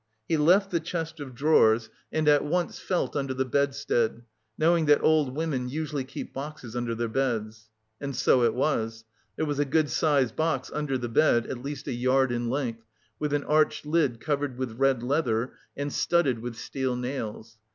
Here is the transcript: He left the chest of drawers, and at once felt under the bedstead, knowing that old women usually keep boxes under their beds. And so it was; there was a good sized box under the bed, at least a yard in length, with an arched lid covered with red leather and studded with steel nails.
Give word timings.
He 0.27 0.35
left 0.35 0.71
the 0.71 0.79
chest 0.79 1.19
of 1.19 1.35
drawers, 1.35 1.91
and 2.11 2.27
at 2.27 2.43
once 2.43 2.79
felt 2.79 3.15
under 3.15 3.35
the 3.35 3.45
bedstead, 3.45 4.23
knowing 4.57 4.87
that 4.87 5.03
old 5.03 5.35
women 5.35 5.69
usually 5.69 6.03
keep 6.03 6.33
boxes 6.33 6.75
under 6.75 6.95
their 6.95 7.07
beds. 7.07 7.69
And 8.01 8.15
so 8.15 8.41
it 8.41 8.55
was; 8.55 9.05
there 9.35 9.45
was 9.45 9.59
a 9.59 9.63
good 9.63 9.91
sized 9.91 10.35
box 10.35 10.71
under 10.73 10.97
the 10.97 11.07
bed, 11.07 11.45
at 11.45 11.61
least 11.61 11.85
a 11.85 11.93
yard 11.93 12.31
in 12.31 12.49
length, 12.49 12.83
with 13.19 13.31
an 13.31 13.43
arched 13.43 13.85
lid 13.85 14.19
covered 14.19 14.57
with 14.57 14.71
red 14.71 15.03
leather 15.03 15.53
and 15.77 15.93
studded 15.93 16.39
with 16.39 16.55
steel 16.55 16.95
nails. 16.95 17.59